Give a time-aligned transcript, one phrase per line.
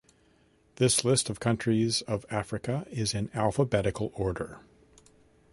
[0.77, 4.59] This list of countries of Africa is in alphabetical order.